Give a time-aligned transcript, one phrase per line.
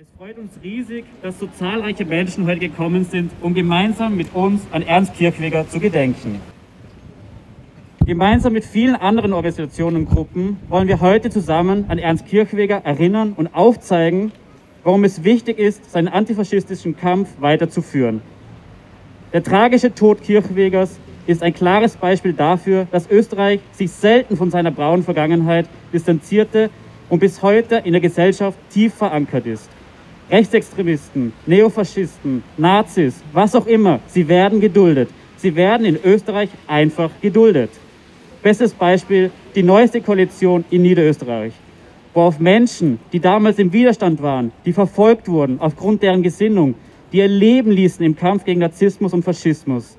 [0.00, 4.62] Es freut uns riesig, dass so zahlreiche Menschen heute gekommen sind, um gemeinsam mit uns
[4.72, 6.40] an Ernst Kirchweger zu gedenken.
[8.06, 13.34] Gemeinsam mit vielen anderen Organisationen und Gruppen wollen wir heute zusammen an Ernst Kirchweger erinnern
[13.36, 14.32] und aufzeigen,
[14.84, 18.22] warum es wichtig ist, seinen antifaschistischen Kampf weiterzuführen.
[19.34, 24.70] Der tragische Tod Kirchwegers ist ein klares Beispiel dafür, dass Österreich sich selten von seiner
[24.70, 26.70] braunen Vergangenheit distanzierte
[27.10, 29.68] und bis heute in der Gesellschaft tief verankert ist.
[30.30, 35.08] Rechtsextremisten, Neofaschisten, Nazis, was auch immer, sie werden geduldet.
[35.36, 37.70] Sie werden in Österreich einfach geduldet.
[38.42, 41.52] Bestes Beispiel, die neueste Koalition in Niederösterreich,
[42.14, 46.74] wo auf Menschen, die damals im Widerstand waren, die verfolgt wurden aufgrund deren Gesinnung,
[47.10, 49.96] die ihr Leben ließen im Kampf gegen Narzissmus und Faschismus.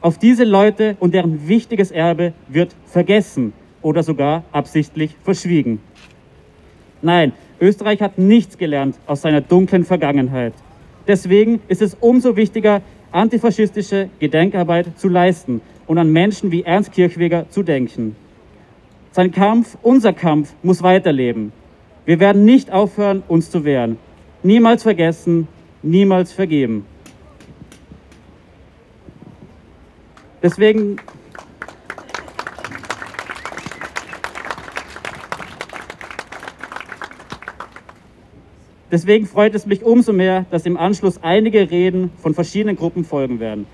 [0.00, 3.52] Auf diese Leute und deren wichtiges Erbe wird vergessen
[3.82, 5.80] oder sogar absichtlich verschwiegen.
[7.02, 10.52] Nein, Österreich hat nichts gelernt aus seiner dunklen Vergangenheit.
[11.06, 12.82] Deswegen ist es umso wichtiger,
[13.12, 18.16] antifaschistische Gedenkarbeit zu leisten und an Menschen wie Ernst Kirchweger zu denken.
[19.12, 21.52] Sein Kampf, unser Kampf, muss weiterleben.
[22.04, 23.98] Wir werden nicht aufhören, uns zu wehren.
[24.42, 25.48] Niemals vergessen,
[25.82, 26.84] niemals vergeben.
[30.42, 30.96] Deswegen
[38.90, 43.40] Deswegen freut es mich umso mehr, dass im Anschluss einige Reden von verschiedenen Gruppen folgen
[43.40, 43.66] werden.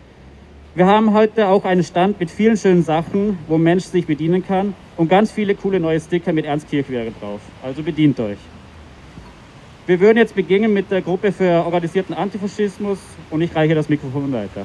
[0.74, 4.74] Wir haben heute auch einen Stand mit vielen schönen Sachen, wo Mensch sich bedienen kann
[4.96, 7.40] und ganz viele coole neue Sticker mit Ernst Kirchweger drauf.
[7.62, 8.38] Also bedient euch.
[9.86, 14.32] Wir würden jetzt beginnen mit der Gruppe für organisierten Antifaschismus und ich reiche das Mikrofon
[14.32, 14.64] weiter.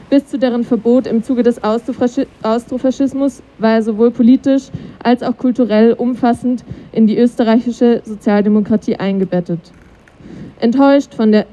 [0.09, 4.69] Bis zu deren Verbot im Zuge des Austrofaschismus war er sowohl politisch
[5.03, 9.59] als auch kulturell umfassend in die österreichische Sozialdemokratie eingebettet.
[10.62, 11.46] Enttäuscht von der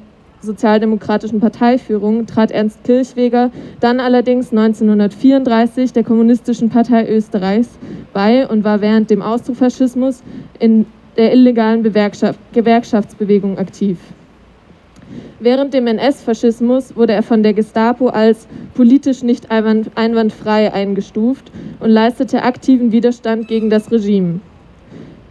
[0.45, 3.51] sozialdemokratischen Parteiführung trat Ernst Kirchweger
[3.81, 7.71] dann allerdings 1934 der Kommunistischen Partei Österreichs
[8.13, 10.23] bei und war während dem Austrofaschismus
[10.59, 13.99] in der illegalen Gewerkschaftsbewegung aktiv.
[15.41, 22.43] Während dem NS-Faschismus wurde er von der Gestapo als politisch nicht einwandfrei eingestuft und leistete
[22.43, 24.41] aktiven Widerstand gegen das Regime.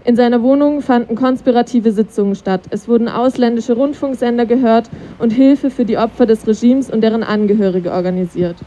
[0.05, 2.61] In seiner Wohnung fanden konspirative Sitzungen statt.
[2.71, 7.91] Es wurden ausländische Rundfunksender gehört und Hilfe für die Opfer des Regimes und deren Angehörige
[7.91, 8.57] organisiert.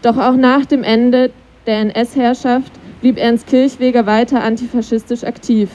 [0.00, 1.30] Doch auch nach dem Ende
[1.66, 5.70] der NS-Herrschaft blieb Ernst Kirchweger weiter antifaschistisch aktiv.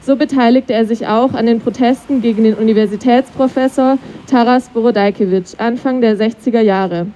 [0.00, 3.98] So beteiligte er sich auch an den Protesten gegen den Universitätsprofessor
[4.28, 7.06] Taras Borodajkewitsch Anfang der 60er Jahre.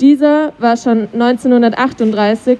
[0.00, 2.58] Dieser war schon 1938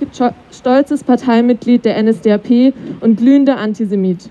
[0.51, 2.73] stolzes Parteimitglied der NSDAP
[3.03, 4.31] und glühender Antisemit.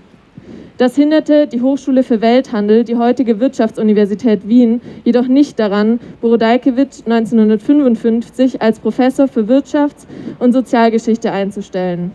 [0.76, 8.60] Das hinderte die Hochschule für Welthandel, die heutige Wirtschaftsuniversität Wien, jedoch nicht daran, Borodajkewitsch 1955
[8.60, 10.06] als Professor für Wirtschafts-
[10.40, 12.10] und Sozialgeschichte einzustellen.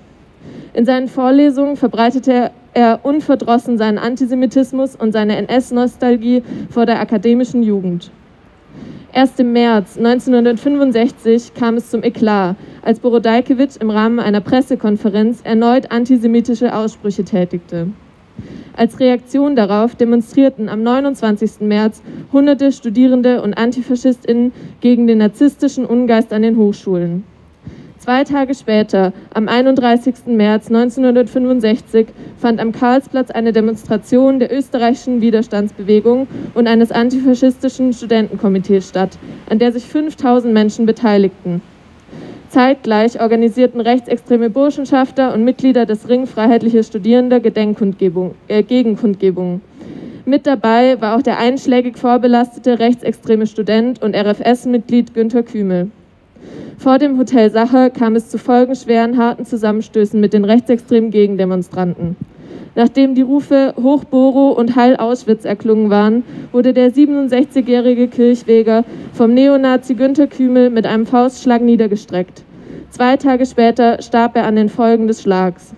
[0.73, 8.11] In seinen Vorlesungen verbreitete er unverdrossen seinen Antisemitismus und seine NS-Nostalgie vor der akademischen Jugend.
[9.13, 15.91] Erst im März 1965 kam es zum Eklat, als Borodajkewitsch im Rahmen einer Pressekonferenz erneut
[15.91, 17.87] antisemitische Aussprüche tätigte.
[18.73, 21.61] Als Reaktion darauf demonstrierten am 29.
[21.61, 22.01] März
[22.31, 27.25] hunderte Studierende und Antifaschistinnen gegen den narzisstischen Ungeist an den Hochschulen.
[28.01, 30.25] Zwei Tage später, am 31.
[30.25, 39.19] März 1965, fand am Karlsplatz eine Demonstration der österreichischen Widerstandsbewegung und eines antifaschistischen Studentenkomitees statt,
[39.51, 41.61] an der sich 5000 Menschen beteiligten.
[42.49, 49.61] Zeitgleich organisierten rechtsextreme Burschenschafter und Mitglieder des Ring Freiheitliche Studierende äh, Gegenkundgebungen.
[50.25, 55.91] Mit dabei war auch der einschlägig vorbelastete rechtsextreme Student und RFS-Mitglied Günter Kümel.
[56.77, 62.15] Vor dem Hotel Sacher kam es zu folgenschweren, harten Zusammenstößen mit den rechtsextremen Gegendemonstranten.
[62.73, 69.93] Nachdem die Rufe Hochboro und Heil Auschwitz erklungen waren, wurde der 67-jährige Kirchweger vom Neonazi
[69.93, 72.43] Günter Kümel mit einem Faustschlag niedergestreckt.
[72.89, 75.73] Zwei Tage später starb er an den Folgen des Schlags.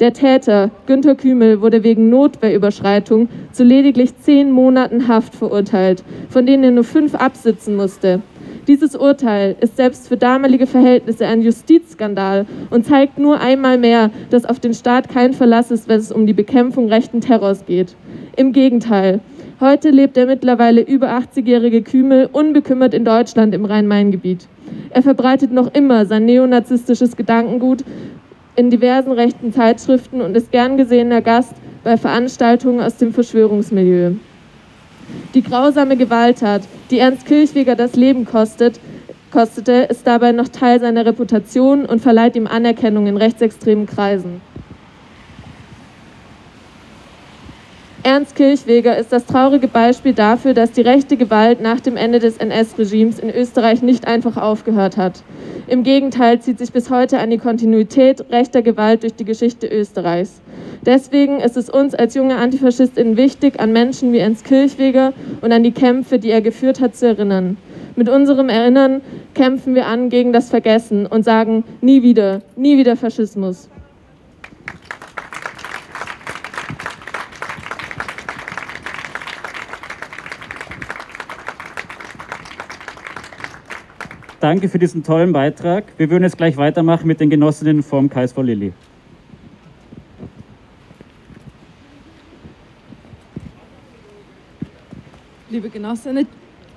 [0.00, 6.64] Der Täter, Günter Kümel, wurde wegen Notwehrüberschreitung zu lediglich zehn Monaten Haft verurteilt, von denen
[6.64, 8.20] er nur fünf absitzen musste.
[8.66, 14.46] Dieses Urteil ist selbst für damalige Verhältnisse ein Justizskandal und zeigt nur einmal mehr, dass
[14.46, 17.94] auf den Staat kein Verlass ist, wenn es um die Bekämpfung rechten Terrors geht.
[18.36, 19.20] Im Gegenteil.
[19.60, 24.48] Heute lebt der mittlerweile über 80-jährige Kümel unbekümmert in Deutschland im Rhein-Main-Gebiet.
[24.90, 27.84] Er verbreitet noch immer sein neonazistisches Gedankengut
[28.56, 34.14] in diversen rechten Zeitschriften und ist gern gesehener Gast bei Veranstaltungen aus dem Verschwörungsmilieu.
[35.34, 38.78] Die grausame Gewalttat, die Ernst Kirchweger das Leben kostet,
[39.30, 44.40] kostete, ist dabei noch Teil seiner Reputation und verleiht ihm Anerkennung in rechtsextremen Kreisen.
[48.06, 52.36] Ernst Kirchweger ist das traurige Beispiel dafür, dass die rechte Gewalt nach dem Ende des
[52.36, 55.22] NS-Regimes in Österreich nicht einfach aufgehört hat.
[55.68, 60.42] Im Gegenteil zieht sich bis heute eine Kontinuität rechter Gewalt durch die Geschichte Österreichs.
[60.84, 65.62] Deswegen ist es uns als junge Antifaschistinnen wichtig, an Menschen wie Ernst Kirchweger und an
[65.62, 67.56] die Kämpfe, die er geführt hat, zu erinnern.
[67.96, 69.00] Mit unserem Erinnern
[69.32, 73.70] kämpfen wir an gegen das Vergessen und sagen nie wieder, nie wieder Faschismus.
[84.44, 85.84] Danke für diesen tollen Beitrag.
[85.96, 88.74] Wir würden jetzt gleich weitermachen mit den Genossinnen vom KSV Lilly.
[95.48, 96.26] Liebe Genossinnen,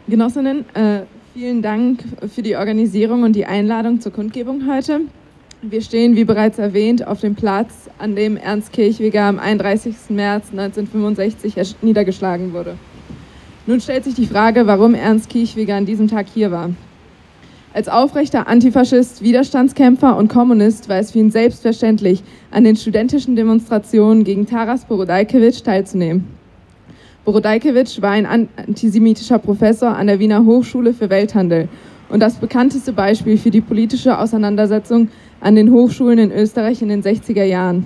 [0.08, 1.02] Genossinnen äh,
[1.34, 5.02] vielen Dank für die Organisierung und die Einladung zur Kundgebung heute.
[5.62, 9.94] Wir stehen, wie bereits erwähnt, auf dem Platz, an dem Ernst Kirchweger am 31.
[10.08, 12.78] März 1965 niedergeschlagen wurde.
[13.66, 16.70] Nun stellt sich die Frage, warum Ernst Kirchweger an diesem Tag hier war.
[17.78, 24.24] Als aufrechter Antifaschist, Widerstandskämpfer und Kommunist war es für ihn selbstverständlich, an den studentischen Demonstrationen
[24.24, 26.26] gegen Taras Borodajkewitsch teilzunehmen.
[27.24, 31.70] Borodajkewitsch war ein antisemitischer Professor an der Wiener Hochschule für Welthandel
[32.10, 35.10] und das bekannteste Beispiel für die politische Auseinandersetzung
[35.40, 37.86] an den Hochschulen in Österreich in den 60er Jahren.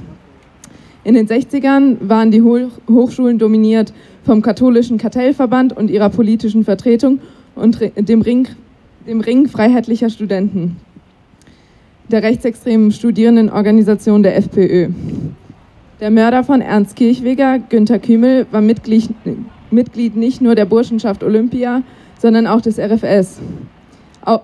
[1.03, 3.91] In den 60ern waren die Hochschulen dominiert
[4.23, 7.19] vom katholischen Kartellverband und ihrer politischen Vertretung
[7.55, 8.47] und dem Ring
[9.07, 10.77] dem Ring freiheitlicher Studenten,
[12.09, 14.89] der rechtsextremen Studierendenorganisation der FPÖ.
[15.99, 19.09] Der Mörder von Ernst Kirchweger, Günter Kümel, war Mitglied,
[19.69, 21.83] Mitglied nicht nur der Burschenschaft Olympia,
[22.19, 23.39] sondern auch des RFS.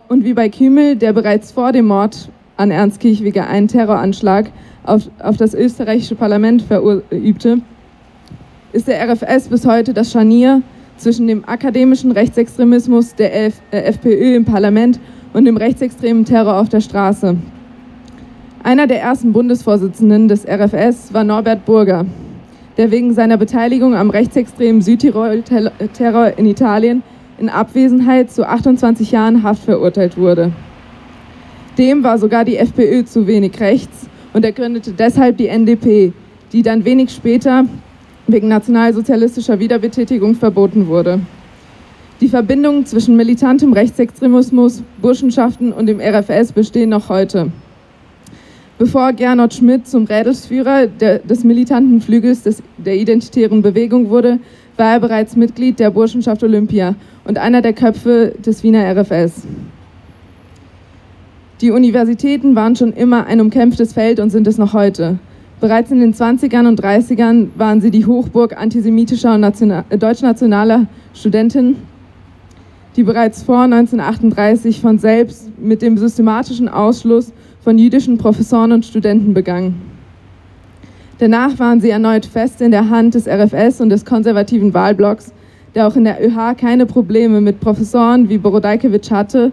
[0.07, 4.51] Und wie bei Kümel, der bereits vor dem Mord an Ernst Kirchweger einen Terroranschlag
[4.83, 7.59] auf, auf das österreichische Parlament verübte,
[8.73, 10.61] ist der RFS bis heute das Scharnier
[10.97, 14.99] zwischen dem akademischen Rechtsextremismus der F äh, FPÖ im Parlament
[15.33, 17.37] und dem rechtsextremen Terror auf der Straße.
[18.63, 22.05] Einer der ersten Bundesvorsitzenden des RFS war Norbert Burger,
[22.77, 27.03] der wegen seiner Beteiligung am rechtsextremen Südtirol-Terror in Italien
[27.37, 30.51] in Abwesenheit zu 28 Jahren Haft verurteilt wurde.
[31.77, 36.13] Dem war sogar die FPÖ zu wenig rechts und er gründete deshalb die NDP,
[36.51, 37.65] die dann wenig später
[38.27, 41.19] wegen nationalsozialistischer Wiederbetätigung verboten wurde.
[42.19, 47.51] Die Verbindungen zwischen militantem Rechtsextremismus, Burschenschaften und dem RFS bestehen noch heute.
[48.79, 54.39] Bevor Gernot Schmidt zum Rädelsführer der, des militanten Flügels des, der identitären Bewegung wurde,
[54.77, 59.47] war er bereits Mitglied der Burschenschaft Olympia und einer der Köpfe des Wiener RFS.
[61.61, 65.17] Die Universitäten waren schon immer ein umkämpftes Feld und sind es noch heute.
[65.59, 70.85] Bereits in den 20ern und 30ern waren sie die Hochburg antisemitischer und National äh, deutschnationaler
[71.13, 71.77] Studenten.
[72.95, 77.31] die bereits vor 1938 von selbst mit dem systematischen Ausschluss
[77.63, 79.79] von jüdischen Professoren und Studenten begangen.
[81.19, 85.31] Danach waren sie erneut fest in der Hand des RFS und des konservativen Wahlblocks,
[85.75, 89.51] der auch in der ÖH keine Probleme mit Professoren wie Borodajkewitsch hatte,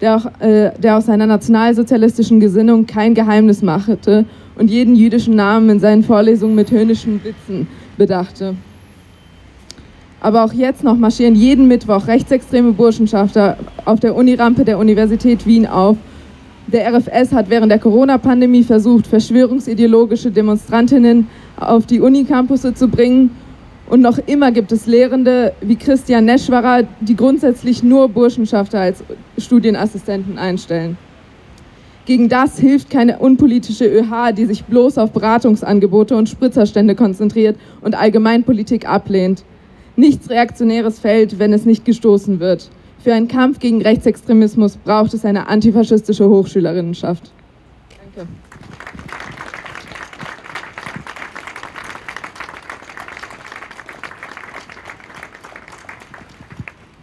[0.00, 4.24] der, auch, äh, der aus seiner nationalsozialistischen Gesinnung kein Geheimnis machte
[4.56, 8.54] und jeden jüdischen Namen in seinen Vorlesungen mit höhnischen Witzen bedachte.
[10.20, 15.66] Aber auch jetzt noch marschieren jeden Mittwoch rechtsextreme Burschenschafter auf der Unirampe der Universität Wien
[15.66, 15.98] auf.
[16.66, 21.26] Der RFS hat während der Corona-Pandemie versucht, verschwörungsideologische Demonstrantinnen
[21.58, 23.36] auf die Unicampusse zu bringen.
[23.90, 29.04] Und noch immer gibt es Lehrende wie Christian Neschwarer, die grundsätzlich nur Burschenschafter als
[29.36, 30.96] Studienassistenten einstellen.
[32.06, 37.94] Gegen das hilft keine unpolitische ÖH, die sich bloß auf Beratungsangebote und Spritzerstände konzentriert und
[37.94, 39.42] Allgemeinpolitik ablehnt.
[39.96, 42.68] Nichts Reaktionäres fällt, wenn es nicht gestoßen wird.
[42.98, 47.32] Für einen Kampf gegen Rechtsextremismus braucht es eine antifaschistische Hochschülerinnenschaft.
[48.14, 48.28] Danke.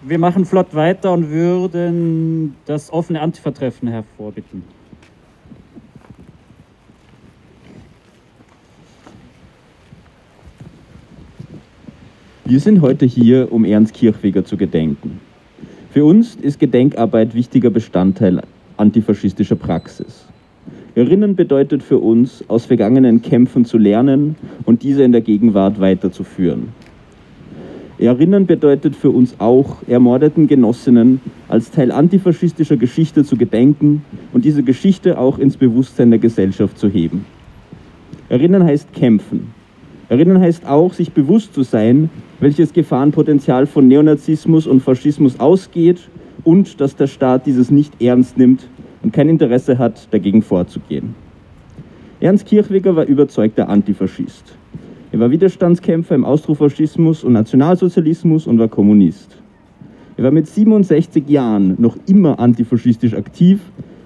[0.04, 4.81] Wir machen flott weiter und würden das offene Antifa-Treffen hervorbitten.
[12.52, 15.22] Wir sind heute hier, um Ernst Kirchweger zu gedenken.
[15.92, 18.42] Für uns ist Gedenkarbeit wichtiger Bestandteil
[18.76, 20.26] antifaschistischer Praxis.
[20.94, 26.74] Erinnern bedeutet für uns, aus vergangenen Kämpfen zu lernen und diese in der Gegenwart weiterzuführen.
[27.98, 34.04] Erinnern bedeutet für uns auch, ermordeten Genossinnen als Teil antifaschistischer Geschichte zu gedenken
[34.34, 37.24] und diese Geschichte auch ins Bewusstsein der Gesellschaft zu heben.
[38.28, 39.61] Erinnern heißt kämpfen.
[40.12, 42.10] Erinnern heißt auch, sich bewusst zu sein,
[42.42, 46.10] welches Gefahrenpotenzial von Neonazismus und Faschismus ausgeht
[46.44, 48.68] und dass der Staat dieses nicht ernst nimmt
[49.04, 51.16] und kein Interesse hat, dagegen vorzugehen.
[52.20, 54.58] Ernst Kirchweger war überzeugter Antifaschist.
[55.14, 59.42] Er war Widerstandskämpfer im Austrofaschismus und Nationalsozialismus und war Kommunist.
[60.18, 63.62] Er war mit 67 Jahren noch immer antifaschistisch aktiv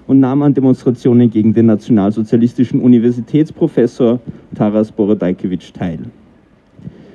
[0.06, 4.20] und nahm an Demonstrationen gegen den nationalsozialistischen Universitätsprofessor
[4.54, 5.98] Taras Borodajkewitsch teil.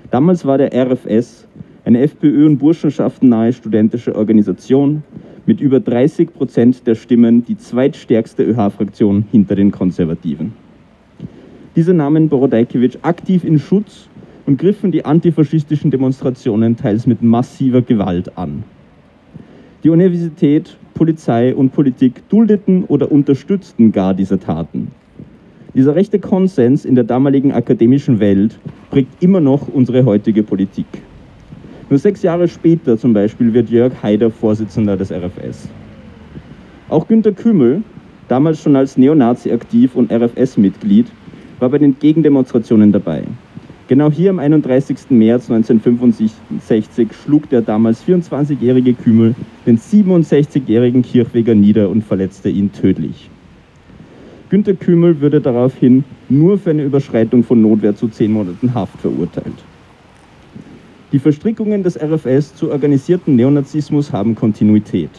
[0.10, 1.48] Damals war der RFS
[1.86, 5.04] eine FPÖ- und Burschenschaften nahe studentische Organisation
[5.46, 10.54] mit über 30 Prozent der Stimmen die zweitstärkste ÖH-Fraktion hinter den Konservativen.
[11.76, 14.10] Diese nahmen Borodajkewitsch aktiv in Schutz
[14.46, 18.64] und griffen die antifaschistischen Demonstrationen teils mit massiver Gewalt an.
[19.84, 24.92] Die Universität, Polizei und Politik duldeten oder unterstützten gar diese Taten.
[25.74, 28.60] Dieser rechte Konsens in der damaligen akademischen Welt
[28.92, 30.86] prägt immer noch unsere heutige Politik.
[31.90, 35.68] Nur sechs Jahre später zum Beispiel wird Jörg Haider Vorsitzender des RFS.
[36.88, 37.82] Auch Günter Kümmel,
[38.28, 41.08] damals schon als Neonazi aktiv und RFS-Mitglied,
[41.60, 43.24] war bei den Gegendemonstrationen dabei.
[43.88, 45.10] Genau hier am 31.
[45.10, 49.36] März 1965 schlug der damals 24-jährige Kümmel
[49.66, 53.30] den 67-jährigen Kirchweger nieder und verletzte ihn tödlich.
[54.50, 59.56] Günter Kümmel würde daraufhin nur für eine Überschreitung von Notwehr zu zehn Monaten Haft verurteilt.
[61.12, 65.10] Die Verstrickungen des RFS zu organisierten Neonazismus haben Kontinuität.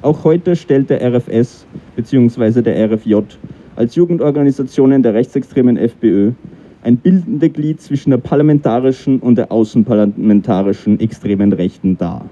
[0.00, 1.66] Auch heute stellt der RFS
[1.96, 2.62] bzw.
[2.62, 3.16] der RFJ
[3.76, 6.32] als Jugendorganisationen der rechtsextremen FPÖ
[6.84, 12.26] ein bildende Glied zwischen der parlamentarischen und der außenparlamentarischen extremen Rechten dar.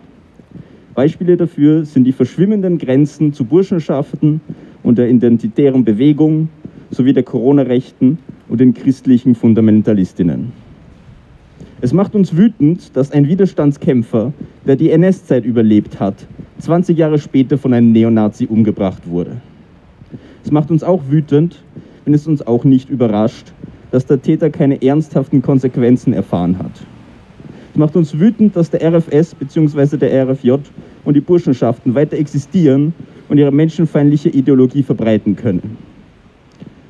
[0.94, 4.42] Beispiele dafür sind die verschwimmenden Grenzen zu Burschenschaften
[4.82, 6.50] und der identitären Bewegung
[6.90, 8.18] sowie der Corona-Rechten
[8.48, 10.52] und den christlichen Fundamentalistinnen.
[11.80, 14.34] Es macht uns wütend, dass ein Widerstandskämpfer,
[14.66, 16.26] der die NS-Zeit überlebt hat,
[16.58, 19.40] 20 Jahre später von einem Neonazi umgebracht wurde.
[20.44, 21.62] Es macht uns auch wütend,
[22.04, 23.52] wenn es uns auch nicht überrascht,
[23.92, 26.72] dass der Täter keine ernsthaften Konsequenzen erfahren hat.
[27.72, 29.96] Es macht uns wütend, dass der RFS bzw.
[29.96, 30.54] der RFJ
[31.04, 32.92] und die Burschenschaften weiter existieren
[33.28, 35.76] und ihre menschenfeindliche Ideologie verbreiten können.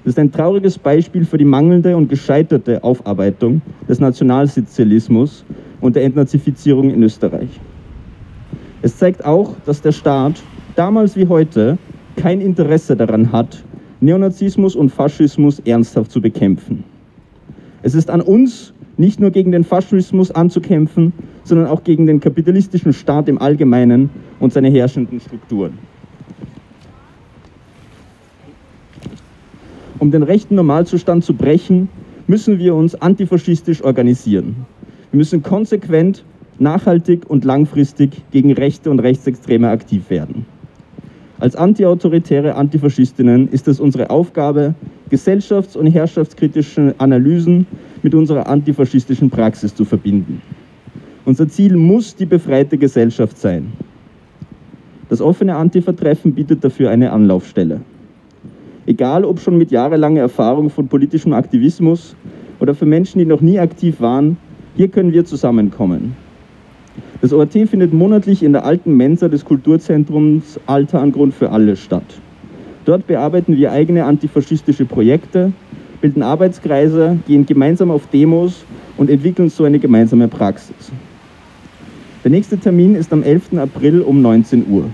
[0.05, 5.45] Das ist ein trauriges Beispiel für die mangelnde und gescheiterte Aufarbeitung des Nationalsozialismus
[5.81, 7.61] und der Entnazifizierung in Österreich.
[8.83, 10.43] Es zeigt auch, dass der Staat
[10.75, 11.79] damals wie heute
[12.17, 13.63] kein Interesse daran hat,
[14.01, 16.83] Neonazismus und Faschismus ernsthaft zu bekämpfen.
[17.83, 21.13] Es ist an uns, nicht nur gegen den Faschismus anzukämpfen,
[21.45, 25.79] sondern auch gegen den kapitalistischen Staat im Allgemeinen und seine herrschenden Strukturen.
[29.99, 31.89] Um den rechten Normalzustand zu brechen,
[32.27, 34.67] müssen wir uns antifaschistisch organisieren.
[35.11, 36.25] Wir müssen konsequent
[36.59, 40.47] nachhaltig und langfristig gegen Rechte und Rechtsextreme aktiv werden.
[41.43, 44.77] Als antiautoritäre Antifaschistinnen ist es unsere Aufgabe,
[45.11, 47.67] gesellschafts- und herrschaftskritische Analysen
[48.05, 50.41] mit unserer antifaschistischen Praxis zu verbinden.
[51.25, 53.73] Unser Ziel muss die befreite Gesellschaft sein.
[55.09, 57.81] Das offene Antifa-Treffen bietet dafür eine Anlaufstelle.
[58.87, 62.15] Egal ob schon mit jahrelanger Erfahrung von politischem Aktivismus
[62.61, 64.37] oder für Menschen, die noch nie aktiv waren,
[64.77, 66.15] hier können wir zusammenkommen.
[67.23, 71.77] Das ORT findet monatlich in der alten Mensa des Kulturzentrums Alter an Grund für alle
[71.77, 72.03] statt.
[72.85, 75.53] Dort bearbeiten wir eigene antifaschistische Projekte,
[76.01, 78.65] bilden Arbeitskreise, gehen gemeinsam auf Demos
[78.97, 80.91] und entwickeln so eine gemeinsame Praxis.
[82.25, 83.57] Der nächste Termin ist am 11.
[83.57, 84.87] April um 19 Uhr.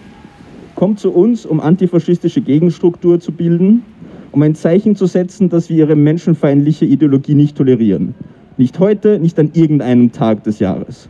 [0.75, 3.85] Kommt zu uns, um antifaschistische Gegenstruktur zu bilden,
[4.32, 8.14] um ein Zeichen zu setzen, dass wir ihre menschenfeindliche Ideologie nicht tolerieren.
[8.58, 11.08] Nicht heute, nicht an irgendeinem Tag des Jahres.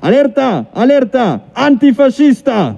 [0.00, 2.76] Alerta, alerta, antifascista!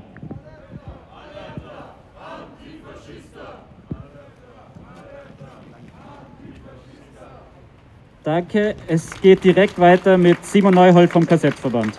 [8.23, 8.75] Danke.
[8.87, 11.99] Es geht direkt weiter mit Simon Neuhold vom Kassettverband.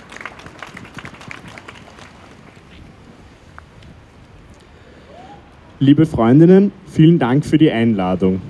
[5.80, 8.42] Liebe Freundinnen, vielen Dank für die Einladung.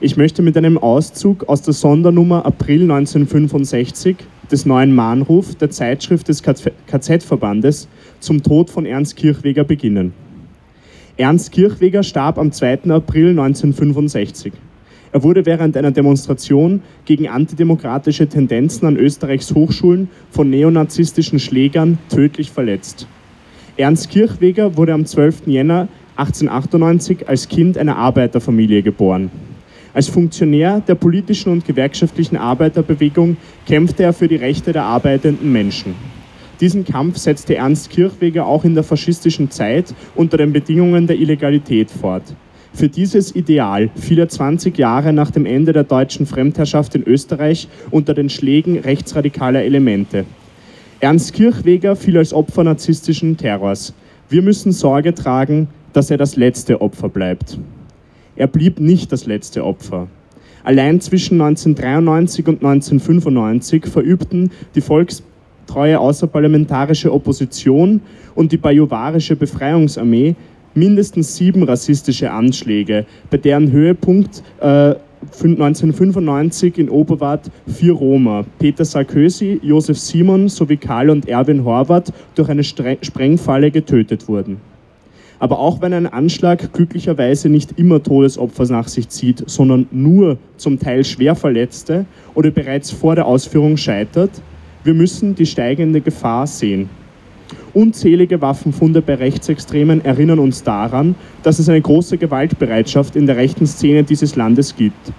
[0.00, 4.16] Ich möchte mit einem Auszug aus der Sondernummer April 1965
[4.50, 7.88] des neuen Mahnruf der Zeitschrift des KZ-Verbandes
[8.20, 10.12] zum Tod von Ernst Kirchweger beginnen.
[11.16, 12.90] Ernst Kirchweger starb am 2.
[12.90, 14.52] April 1965.
[15.12, 22.50] Er wurde während einer Demonstration gegen antidemokratische Tendenzen an Österreichs Hochschulen von neonazistischen Schlägern tödlich
[22.50, 23.06] verletzt.
[23.76, 25.46] Ernst Kirchweger wurde am 12.
[25.46, 29.30] Jänner 1898 als Kind einer Arbeiterfamilie geboren.
[29.92, 35.94] Als Funktionär der politischen und gewerkschaftlichen Arbeiterbewegung kämpfte er für die Rechte der arbeitenden Menschen.
[36.60, 41.90] Diesen Kampf setzte Ernst Kirchweger auch in der faschistischen Zeit unter den Bedingungen der Illegalität
[41.90, 42.22] fort.
[42.72, 47.66] Für dieses Ideal fiel er 20 Jahre nach dem Ende der deutschen Fremdherrschaft in Österreich
[47.90, 50.24] unter den Schlägen rechtsradikaler Elemente.
[51.00, 53.94] Ernst Kirchweger fiel als Opfer narzisstischen Terrors.
[54.28, 57.58] Wir müssen Sorge tragen, dass er das letzte Opfer bleibt.
[58.40, 60.08] Er blieb nicht das letzte Opfer.
[60.64, 68.00] Allein zwischen 1993 und 1995 verübten die volkstreue außerparlamentarische Opposition
[68.34, 70.36] und die bajuwarische Befreiungsarmee
[70.72, 74.94] mindestens sieben rassistische Anschläge, bei deren Höhepunkt äh,
[75.34, 82.48] 1995 in Oberwart vier Roma, Peter Sarkozy, Josef Simon sowie Karl und Erwin Horvath, durch
[82.48, 84.62] eine Sprengfalle getötet wurden.
[85.40, 90.78] Aber auch wenn ein Anschlag glücklicherweise nicht immer Todesopfer nach sich zieht, sondern nur zum
[90.78, 94.30] Teil schwer Verletzte oder bereits vor der Ausführung scheitert,
[94.84, 96.90] wir müssen die steigende Gefahr sehen.
[97.72, 103.66] Unzählige Waffenfunde bei Rechtsextremen erinnern uns daran, dass es eine große Gewaltbereitschaft in der rechten
[103.66, 105.12] Szene dieses Landes gibt.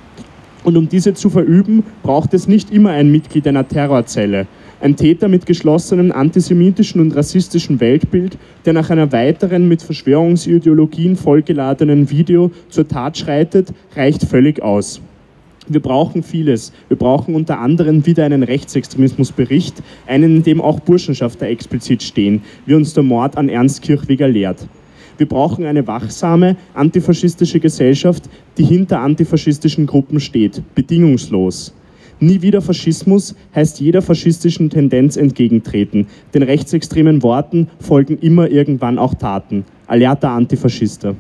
[0.64, 4.46] Und um diese zu verüben, braucht es nicht immer ein Mitglied einer Terrorzelle,
[4.82, 12.10] ein Täter mit geschlossenem antisemitischen und rassistischen Weltbild, der nach einer weiteren mit Verschwörungsideologien vollgeladenen
[12.10, 15.00] Video zur Tat schreitet, reicht völlig aus.
[15.68, 16.74] Wir brauchen vieles.
[16.88, 19.76] Wir brauchen unter anderem wieder einen Rechtsextremismusbericht,
[20.08, 24.68] einen, in dem auch Burschenschafter explizit stehen, wie uns der Mord an Ernst Kirchweger lehrt.
[25.18, 28.24] Wir brauchen eine wachsame, antifaschistische Gesellschaft,
[28.58, 31.76] die hinter antifaschistischen Gruppen steht, bedingungslos.
[32.24, 36.06] Nie wieder Faschismus heißt jeder faschistischen Tendenz entgegentreten.
[36.36, 39.66] Den rechtsextremen Worten folgen immer irgendwann auch Taten.
[39.88, 41.16] Alerta Antifaschista.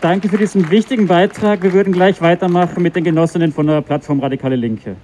[0.00, 1.62] Danke für diesen wichtigen Beitrag.
[1.62, 4.96] Wir würden gleich weitermachen mit den Genossinnen von der Plattform Radikale Linke.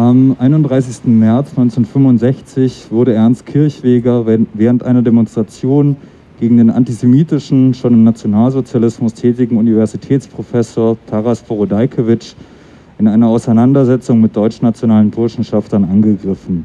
[0.00, 1.04] Am 31.
[1.04, 5.96] März 1965 wurde Ernst Kirchweger während einer Demonstration
[6.40, 12.32] gegen den antisemitischen, schon im Nationalsozialismus tätigen Universitätsprofessor Taras Borodajkewitsch
[12.98, 16.64] in einer Auseinandersetzung mit deutschnationalen Burschenschaftern angegriffen.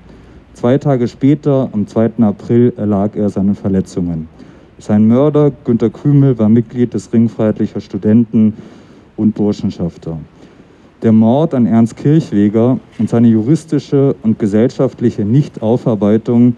[0.53, 2.11] Zwei Tage später, am 2.
[2.19, 4.29] April, erlag er seinen Verletzungen.
[4.77, 8.53] Sein Mörder, Günter Krümel, war Mitglied des Ringfreiheitlicher Studenten
[9.17, 10.19] und Burschenschafter.
[11.05, 16.55] Der Mord an Ernst Kirchweger und seine juristische und gesellschaftliche Nichtaufarbeitung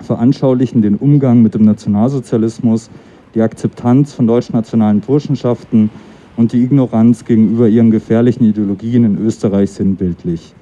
[0.00, 2.90] veranschaulichen den Umgang mit dem Nationalsozialismus,
[3.34, 5.88] die Akzeptanz von deutschnationalen Burschenschaften
[6.36, 10.54] und die Ignoranz gegenüber ihren gefährlichen Ideologien in Österreich sinnbildlich.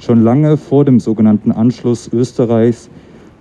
[0.00, 2.90] Schon lange vor dem sogenannten Anschluss Österreichs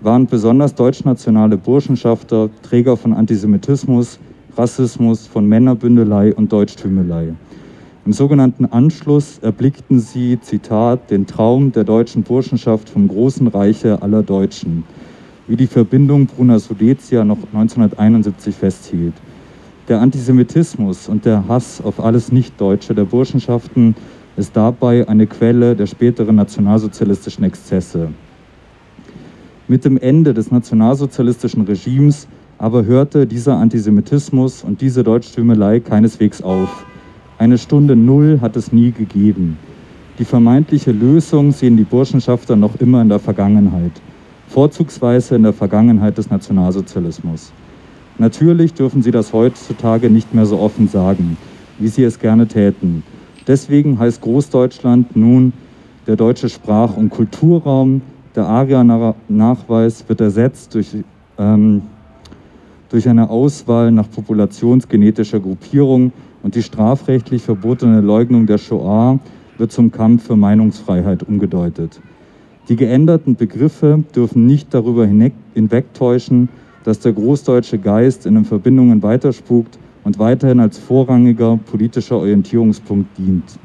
[0.01, 4.19] waren besonders deutschnationale Burschenschafter Träger von Antisemitismus,
[4.55, 7.33] Rassismus, von Männerbündelei und Deutschtümelei.
[8.05, 14.23] Im sogenannten Anschluss erblickten sie, Zitat, den Traum der deutschen Burschenschaft vom großen Reiche aller
[14.23, 14.83] Deutschen,
[15.47, 19.13] wie die Verbindung Bruna Sudetia noch 1971 festhielt.
[19.87, 23.95] Der Antisemitismus und der Hass auf alles Nichtdeutsche der Burschenschaften
[24.35, 28.09] ist dabei eine Quelle der späteren nationalsozialistischen Exzesse.
[29.69, 36.85] Mit dem Ende des nationalsozialistischen Regimes aber hörte dieser Antisemitismus und diese Deutschtümelei keineswegs auf.
[37.37, 39.57] Eine Stunde Null hat es nie gegeben.
[40.19, 43.91] Die vermeintliche Lösung sehen die Burschenschafter noch immer in der Vergangenheit,
[44.47, 47.51] vorzugsweise in der Vergangenheit des Nationalsozialismus.
[48.19, 51.37] Natürlich dürfen sie das heutzutage nicht mehr so offen sagen,
[51.79, 53.01] wie sie es gerne täten.
[53.47, 55.51] Deswegen heißt Großdeutschland nun
[56.05, 58.01] der deutsche Sprach- und Kulturraum.
[58.35, 60.95] Der ARIA-Nachweis wird ersetzt durch,
[61.39, 61.81] ähm,
[62.93, 66.11] durch eine Auswahl nach populationsgenetischer Gruppierung
[66.43, 69.19] und die strafrechtlich verbotene Leugnung der Shoah
[69.57, 71.99] wird zum Kampf für Meinungsfreiheit umgedeutet.
[72.69, 76.49] Die geänderten Begriffe dürfen nicht darüber hinwegtäuschen,
[76.83, 83.57] dass der großdeutsche Geist in den Verbindungen weiterspukt und weiterhin als vorrangiger politischer Orientierungspunkt dient.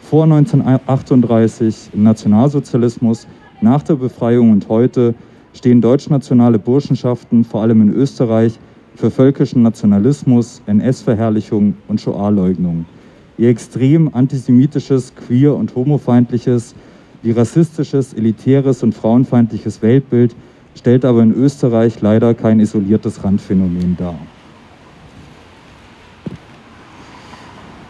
[0.00, 3.26] Vor 1938 im Nationalsozialismus,
[3.60, 5.14] nach der Befreiung und heute
[5.54, 8.58] stehen deutschnationale Burschenschaften vor allem in Österreich
[8.96, 12.84] für völkischen Nationalismus, NS-Verherrlichung und Shoah-Leugnung.
[13.38, 16.74] Ihr extrem antisemitisches, queer- und homofeindliches,
[17.22, 20.36] wie rassistisches, elitäres und frauenfeindliches Weltbild
[20.76, 24.18] stellt aber in Österreich leider kein isoliertes Randphänomen dar.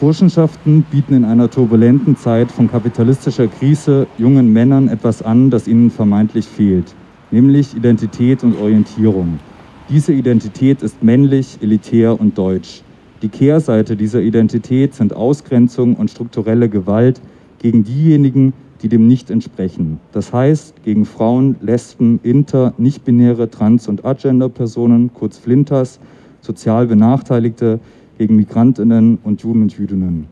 [0.01, 5.91] Burschenschaften bieten in einer turbulenten Zeit von kapitalistischer Krise jungen Männern etwas an, das ihnen
[5.91, 6.95] vermeintlich fehlt,
[7.35, 9.41] nämlich Identität und Orientierung.
[9.89, 12.83] Diese Identität ist männlich, elitär und deutsch.
[13.23, 17.21] Die Kehrseite dieser Identität sind Ausgrenzung und strukturelle Gewalt
[17.59, 19.99] gegen diejenigen, die dem nicht entsprechen.
[20.13, 25.99] Das heißt, gegen Frauen, Lesben, Inter, nichtbinäre, Trans- und Agender-Personen, kurz Flinters,
[26.41, 27.81] sozial Benachteiligte,
[28.17, 30.29] gegen Migrantinnen und Juden und Jüdinnen.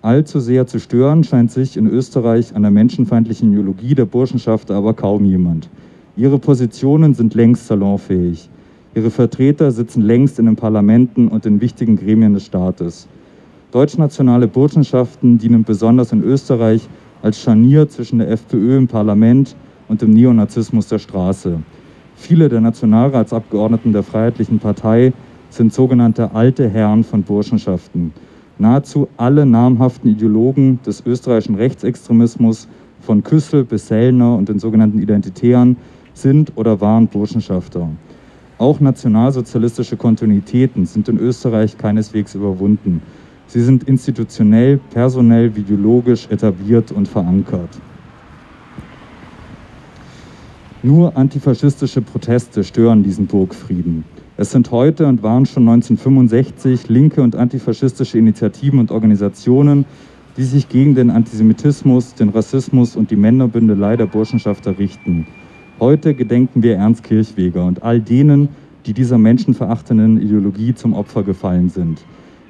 [0.00, 4.94] Allzu sehr zu stören scheint sich in Österreich an der menschenfeindlichen Ideologie der Burschenschaft aber
[4.94, 5.68] kaum jemand.
[6.16, 8.50] Ihre Positionen sind längst salonfähig.
[8.94, 13.06] Ihre Vertreter sitzen längst in den Parlamenten und in wichtigen Gremien des Staates.
[13.70, 16.88] Deutschnationale Burschenschaften dienen besonders in Österreich
[17.22, 19.54] als Scharnier zwischen der FPÖ im Parlament
[19.86, 21.60] und dem Neonazismus der Straße.
[22.16, 25.12] Viele der Nationalratsabgeordneten der Freiheitlichen Partei
[25.50, 28.12] sind sogenannte alte Herren von Burschenschaften.
[28.58, 32.68] Nahezu alle namhaften Ideologen des österreichischen Rechtsextremismus,
[33.00, 35.76] von Küssel bis Sellner und den sogenannten Identitären,
[36.20, 37.88] sind oder waren Burschenschafter.
[38.58, 43.02] Auch nationalsozialistische Kontinuitäten sind in Österreich keineswegs überwunden.
[43.46, 47.70] Sie sind institutionell, personell, ideologisch etabliert und verankert.
[50.82, 54.04] Nur antifaschistische Proteste stören diesen Burgfrieden.
[54.36, 59.84] Es sind heute und waren schon 1965 linke und antifaschistische Initiativen und Organisationen,
[60.36, 65.26] die sich gegen den Antisemitismus, den Rassismus und die Männerbündelei der Burschenschafter richten.
[65.80, 68.50] Heute gedenken wir Ernst Kirchweger und all denen,
[68.84, 72.02] die dieser menschenverachtenden Ideologie zum Opfer gefallen sind.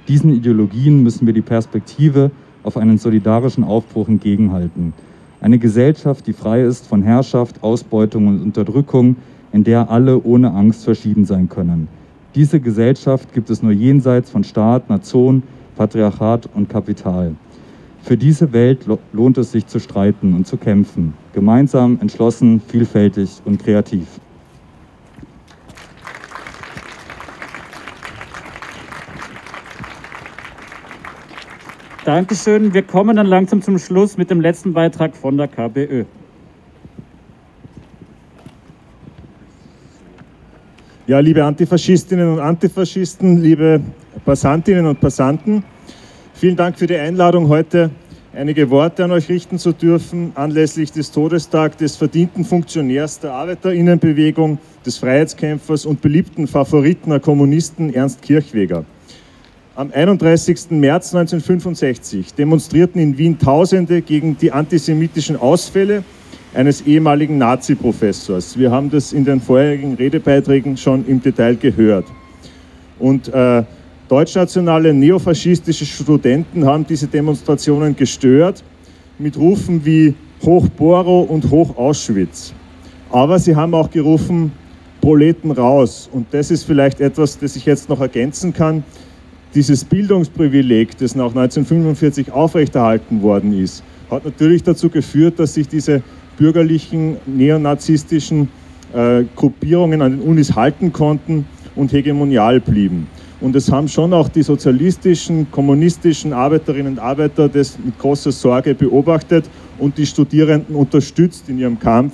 [0.09, 2.33] Diesen Ideologien müssen wir die Perspektive
[2.65, 4.93] auf einen solidarischen Aufbruch entgegenhalten.
[5.41, 9.15] Eine Gesellschaft, die frei ist von Herrschaft, Ausbeutung und Unterdrückung,
[9.53, 11.87] in der alle ohne Angst verschieden sein können.
[12.35, 15.45] Diese Gesellschaft gibt es nur jenseits von Staat, Nation,
[15.77, 17.37] Patriarchat und Kapital.
[18.03, 23.63] Für diese Welt lohnt es sich zu streiten und zu kämpfen, gemeinsam, entschlossen, vielfältig und
[23.63, 24.07] kreativ.
[32.05, 32.75] Dankeschön.
[32.75, 36.05] Wir kommen dann langsam zum Schluss mit dem letzten Beitrag von der KBÖ.
[41.07, 43.81] Ja, liebe Antifaschistinnen und Antifaschisten, liebe
[44.25, 45.63] Passantinnen und Passanten,
[46.41, 47.91] vielen Dank für die Einladung, heute
[48.33, 54.57] einige Worte an euch richten zu dürfen anlässlich des Todestags des verdienten Funktionärs der Arbeiterinnenbewegung,
[54.87, 58.87] des Freiheitskämpfers und beliebten Favoriten der Kommunisten Ernst Kirchweger.
[59.75, 60.71] Am 31.
[60.71, 66.05] März 1965 demonstrierten in Wien Tausende gegen die antisemitischen Ausfälle
[66.55, 68.59] eines ehemaligen Nazi-Professors.
[68.59, 72.07] Wir haben das in den vorherigen Redebeiträgen schon im Detail gehört.
[72.99, 73.63] Und äh,
[74.11, 78.65] deutschnationale neofaschistische Studenten haben diese Demonstrationen gestört
[79.21, 82.53] mit Rufen wie Hoch Boro und Hoch Auschwitz.
[83.13, 84.51] Aber sie haben auch gerufen,
[85.01, 86.11] Proleten raus.
[86.13, 88.83] Und das ist vielleicht etwas, das ich jetzt noch ergänzen kann.
[89.55, 96.03] Dieses Bildungsprivileg, das nach 1945 aufrechterhalten worden ist, hat natürlich dazu geführt, dass sich diese
[96.37, 98.49] bürgerlichen neonazistischen
[98.93, 101.47] äh, Gruppierungen an den Unis halten konnten
[101.77, 103.07] und hegemonial blieben.
[103.41, 108.75] Und es haben schon auch die sozialistischen, kommunistischen Arbeiterinnen und Arbeiter das mit großer Sorge
[108.75, 109.49] beobachtet
[109.79, 112.13] und die Studierenden unterstützt in ihrem Kampf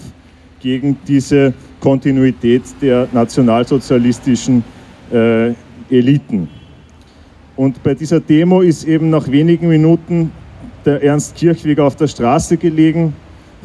[0.60, 4.62] gegen diese Kontinuität der nationalsozialistischen
[5.12, 5.52] äh,
[5.90, 6.48] Eliten.
[7.56, 10.30] Und bei dieser Demo ist eben nach wenigen Minuten
[10.84, 13.14] der Ernst Kirchweger auf der Straße gelegen,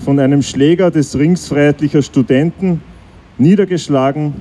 [0.03, 2.81] von einem Schläger des Rings freiheitlicher Studenten
[3.37, 4.33] niedergeschlagen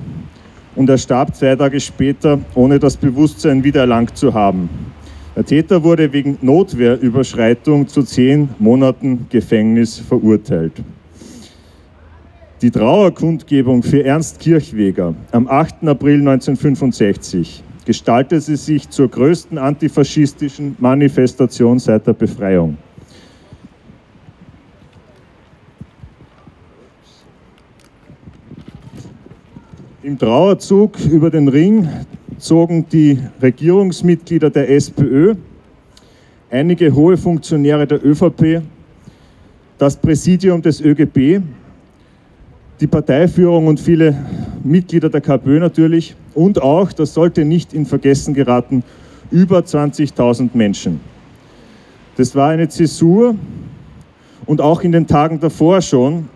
[0.75, 4.69] und er starb zwei Tage später, ohne das Bewusstsein wiedererlangt zu haben.
[5.35, 10.73] Der Täter wurde wegen Notwehrüberschreitung zu zehn Monaten Gefängnis verurteilt.
[12.61, 15.87] Die Trauerkundgebung für Ernst Kirchweger am 8.
[15.87, 22.77] April 1965 gestaltete sich zur größten antifaschistischen Manifestation seit der Befreiung.
[30.03, 31.87] Im Trauerzug über den Ring
[32.39, 35.35] zogen die Regierungsmitglieder der SPÖ,
[36.49, 38.63] einige hohe Funktionäre der ÖVP,
[39.77, 41.43] das Präsidium des ÖGB,
[42.79, 44.17] die Parteiführung und viele
[44.63, 48.83] Mitglieder der KPÖ natürlich und auch, das sollte nicht in Vergessen geraten,
[49.29, 50.99] über 20.000 Menschen.
[52.17, 53.35] Das war eine Zäsur
[54.47, 56.27] und auch in den Tagen davor schon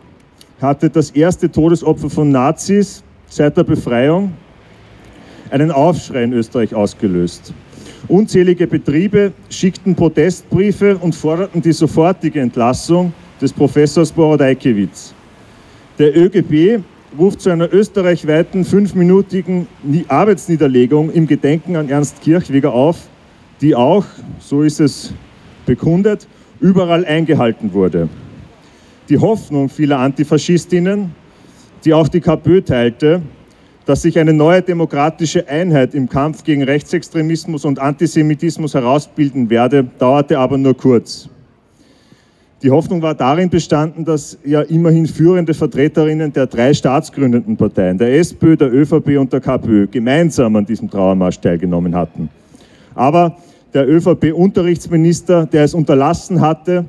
[0.62, 4.34] hatte das erste Todesopfer von Nazis seit der Befreiung
[5.50, 7.54] einen Aufschrei in Österreich ausgelöst.
[8.08, 15.14] Unzählige Betriebe schickten Protestbriefe und forderten die sofortige Entlassung des Professors Borodajkiewicz.
[15.98, 16.84] Der ÖGB
[17.18, 19.68] ruft zu einer österreichweiten fünfminütigen
[20.08, 23.08] Arbeitsniederlegung im Gedenken an Ernst Kirchweger auf,
[23.62, 24.06] die auch,
[24.40, 25.14] so ist es
[25.66, 26.28] bekundet,
[26.60, 28.10] überall eingehalten wurde.
[29.10, 31.12] Die Hoffnung vieler Antifaschistinnen,
[31.86, 33.22] die auch die KPÖ teilte,
[33.86, 40.40] dass sich eine neue demokratische Einheit im Kampf gegen Rechtsextremismus und Antisemitismus herausbilden werde, dauerte
[40.40, 41.30] aber nur kurz.
[42.64, 48.18] Die Hoffnung war darin bestanden, dass ja immerhin führende Vertreterinnen der drei staatsgründenden Parteien, der
[48.18, 52.30] SPÖ, der ÖVP und der KPÖ, gemeinsam an diesem Trauermarsch teilgenommen hatten.
[52.96, 53.38] Aber
[53.72, 56.86] der ÖVP-Unterrichtsminister, der es unterlassen hatte,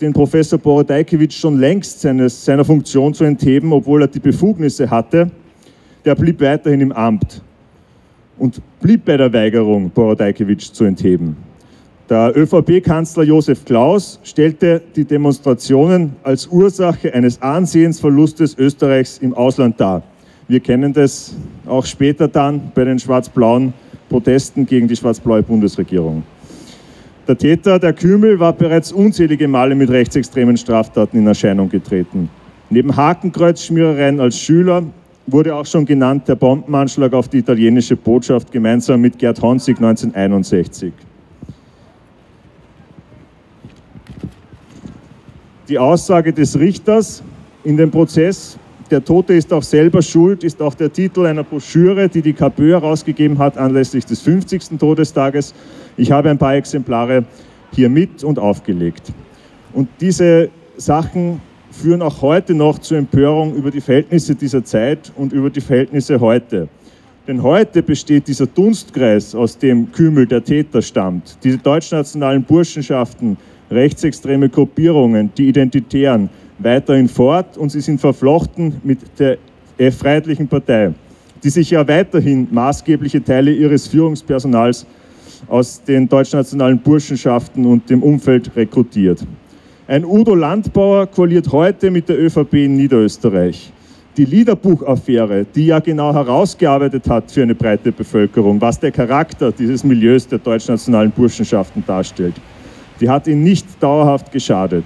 [0.00, 5.30] den Professor Borodajkiewicz schon längst seines, seiner Funktion zu entheben, obwohl er die Befugnisse hatte,
[6.04, 7.42] der blieb weiterhin im Amt
[8.38, 11.36] und blieb bei der Weigerung, Borodajkiewicz zu entheben.
[12.08, 20.02] Der ÖVP-Kanzler Josef Klaus stellte die Demonstrationen als Ursache eines Ansehensverlustes Österreichs im Ausland dar.
[20.46, 21.34] Wir kennen das
[21.66, 23.74] auch später dann bei den schwarz-blauen
[24.08, 26.22] Protesten gegen die schwarz-blaue Bundesregierung.
[27.28, 32.30] Der Täter, der Kümel, war bereits unzählige Male mit rechtsextremen Straftaten in Erscheinung getreten.
[32.70, 34.82] Neben Hakenkreuzschmierereien als Schüler
[35.26, 40.90] wurde auch schon genannt der Bombenanschlag auf die italienische Botschaft gemeinsam mit Gerd Honzig 1961.
[45.68, 47.22] Die Aussage des Richters
[47.62, 48.58] in dem Prozess,
[48.90, 52.70] der Tote ist auch selber schuld, ist auch der Titel einer Broschüre, die die KPÖ
[52.70, 54.78] herausgegeben hat anlässlich des 50.
[54.78, 55.52] Todestages
[55.98, 57.24] ich habe ein paar Exemplare
[57.72, 59.12] hier mit und aufgelegt.
[59.74, 65.32] Und diese Sachen führen auch heute noch zur Empörung über die Verhältnisse dieser Zeit und
[65.32, 66.68] über die Verhältnisse heute.
[67.26, 73.36] Denn heute besteht dieser Dunstkreis, aus dem Kümel der Täter stammt, diese deutschnationalen Burschenschaften,
[73.70, 79.36] rechtsextreme Gruppierungen, die Identitären, weiterhin fort und sie sind verflochten mit der
[79.92, 80.94] Freiheitlichen Partei,
[81.44, 84.86] die sich ja weiterhin maßgebliche Teile ihres Führungspersonals
[85.46, 89.24] aus den deutschnationalen Burschenschaften und dem Umfeld rekrutiert.
[89.86, 93.72] Ein Udo Landbauer koaliert heute mit der ÖVP in Niederösterreich.
[94.16, 99.84] Die Liederbuchaffäre, die ja genau herausgearbeitet hat für eine breite Bevölkerung, was der Charakter dieses
[99.84, 102.34] Milieus der deutschnationalen Burschenschaften darstellt,
[103.00, 104.84] die hat ihn nicht dauerhaft geschadet.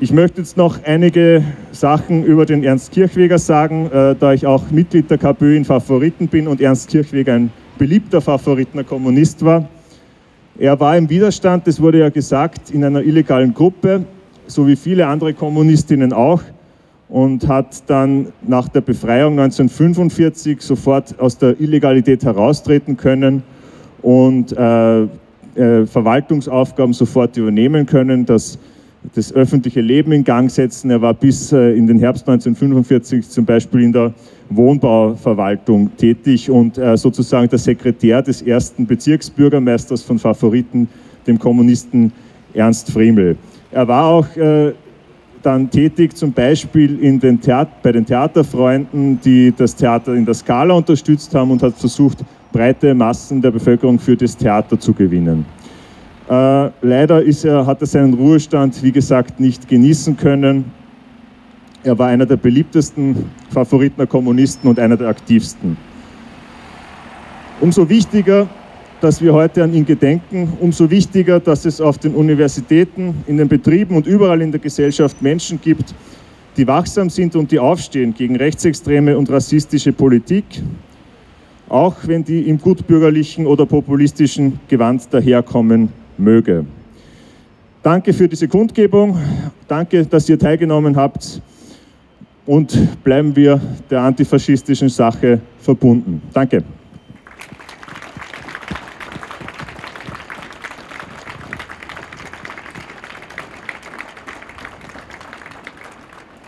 [0.00, 1.42] Ich möchte jetzt noch einige
[1.72, 6.28] Sachen über den Ernst Kirchweger sagen, äh, da ich auch Mitglied der KPÖ in Favoriten
[6.28, 7.50] bin und Ernst Kirchweger ein
[7.84, 9.68] beliebter Favoritner Kommunist war.
[10.58, 14.06] Er war im Widerstand, das wurde ja gesagt, in einer illegalen Gruppe,
[14.46, 16.40] so wie viele andere Kommunistinnen auch,
[17.10, 23.42] und hat dann nach der Befreiung 1945 sofort aus der Illegalität heraustreten können
[24.00, 25.06] und äh, äh,
[25.84, 28.24] Verwaltungsaufgaben sofort übernehmen können.
[28.24, 28.58] Das
[29.14, 30.90] das öffentliche Leben in Gang setzen.
[30.90, 34.12] Er war bis äh, in den Herbst 1945 zum Beispiel in der
[34.50, 40.88] Wohnbauverwaltung tätig und äh, sozusagen der Sekretär des ersten Bezirksbürgermeisters von Favoriten,
[41.26, 42.12] dem Kommunisten
[42.54, 43.36] Ernst Friemel.
[43.70, 44.72] Er war auch äh,
[45.42, 47.38] dann tätig zum Beispiel in den
[47.82, 52.94] bei den Theaterfreunden, die das Theater in der Skala unterstützt haben und hat versucht, breite
[52.94, 55.44] Massen der Bevölkerung für das Theater zu gewinnen.
[56.28, 60.64] Äh, leider ist er, hat er seinen Ruhestand, wie gesagt, nicht genießen können.
[61.82, 65.76] Er war einer der beliebtesten Favoriten der Kommunisten und einer der aktivsten.
[67.60, 68.48] Umso wichtiger,
[69.02, 73.48] dass wir heute an ihn gedenken, umso wichtiger, dass es auf den Universitäten, in den
[73.48, 75.94] Betrieben und überall in der Gesellschaft Menschen gibt,
[76.56, 80.44] die wachsam sind und die aufstehen gegen rechtsextreme und rassistische Politik,
[81.68, 86.64] auch wenn die im gutbürgerlichen oder populistischen Gewand daherkommen möge.
[87.82, 89.18] Danke für diese Kundgebung.
[89.68, 91.42] Danke, dass ihr teilgenommen habt.
[92.46, 96.22] Und bleiben wir der antifaschistischen Sache verbunden.
[96.32, 96.62] Danke.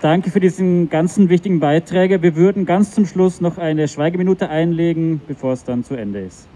[0.06, 2.22] Danke für diesen ganzen wichtigen Beiträge.
[2.22, 6.46] Wir würden ganz zum Schluss noch eine Schweigeminute einlegen, bevor es dann zu Ende ist.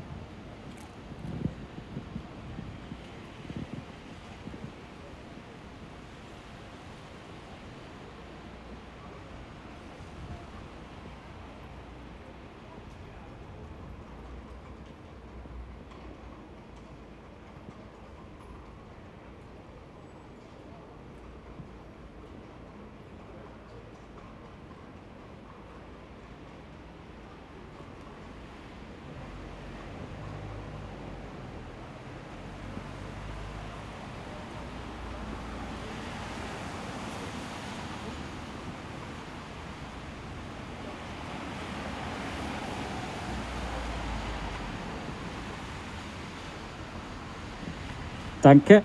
[48.43, 48.83] Danke.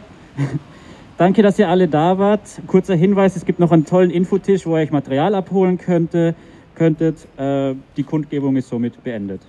[1.18, 2.42] Danke, dass ihr alle da wart.
[2.68, 6.36] Kurzer Hinweis, es gibt noch einen tollen Infotisch, wo ihr euch Material abholen könnte,
[6.76, 7.26] könntet.
[7.38, 9.42] Äh, die Kundgebung ist somit beendet.